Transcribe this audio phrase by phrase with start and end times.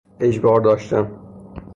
[0.19, 1.11] اجبار داشتن